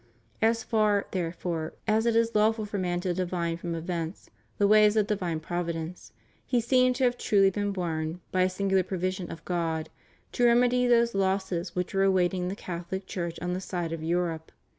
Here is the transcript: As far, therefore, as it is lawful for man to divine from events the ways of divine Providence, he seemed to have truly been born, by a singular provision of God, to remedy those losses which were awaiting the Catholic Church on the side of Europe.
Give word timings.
As 0.41 0.63
far, 0.63 1.05
therefore, 1.11 1.73
as 1.87 2.07
it 2.07 2.15
is 2.15 2.33
lawful 2.33 2.65
for 2.65 2.79
man 2.79 3.01
to 3.01 3.13
divine 3.13 3.55
from 3.57 3.75
events 3.75 4.31
the 4.57 4.67
ways 4.67 4.95
of 4.97 5.05
divine 5.05 5.39
Providence, 5.39 6.11
he 6.43 6.59
seemed 6.59 6.95
to 6.95 7.03
have 7.03 7.19
truly 7.19 7.51
been 7.51 7.71
born, 7.71 8.19
by 8.31 8.41
a 8.41 8.49
singular 8.49 8.81
provision 8.81 9.29
of 9.29 9.45
God, 9.45 9.91
to 10.31 10.43
remedy 10.45 10.87
those 10.87 11.13
losses 11.13 11.75
which 11.75 11.93
were 11.93 12.01
awaiting 12.01 12.47
the 12.47 12.55
Catholic 12.55 13.05
Church 13.05 13.39
on 13.43 13.53
the 13.53 13.61
side 13.61 13.91
of 13.91 14.01
Europe. 14.01 14.51